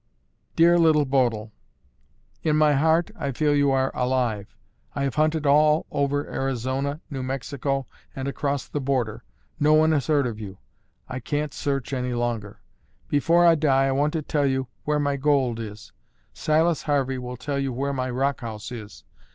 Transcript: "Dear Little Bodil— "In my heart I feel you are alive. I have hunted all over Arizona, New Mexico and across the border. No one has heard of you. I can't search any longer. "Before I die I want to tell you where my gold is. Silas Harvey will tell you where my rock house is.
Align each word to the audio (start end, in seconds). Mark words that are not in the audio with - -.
"Dear 0.55 0.79
Little 0.79 1.05
Bodil— 1.05 1.51
"In 2.41 2.55
my 2.55 2.73
heart 2.73 3.11
I 3.15 3.31
feel 3.31 3.55
you 3.55 3.69
are 3.69 3.91
alive. 3.95 4.57
I 4.95 5.03
have 5.03 5.13
hunted 5.13 5.45
all 5.45 5.85
over 5.91 6.25
Arizona, 6.25 7.01
New 7.11 7.21
Mexico 7.21 7.85
and 8.15 8.27
across 8.27 8.67
the 8.67 8.81
border. 8.81 9.23
No 9.59 9.75
one 9.75 9.91
has 9.91 10.07
heard 10.07 10.25
of 10.25 10.39
you. 10.39 10.57
I 11.07 11.19
can't 11.19 11.53
search 11.53 11.93
any 11.93 12.15
longer. 12.15 12.61
"Before 13.09 13.45
I 13.45 13.53
die 13.53 13.85
I 13.85 13.91
want 13.91 14.13
to 14.13 14.23
tell 14.23 14.47
you 14.47 14.69
where 14.85 14.97
my 14.97 15.17
gold 15.17 15.59
is. 15.59 15.91
Silas 16.33 16.81
Harvey 16.81 17.19
will 17.19 17.37
tell 17.37 17.59
you 17.59 17.71
where 17.71 17.93
my 17.93 18.09
rock 18.09 18.39
house 18.41 18.71
is. 18.71 19.03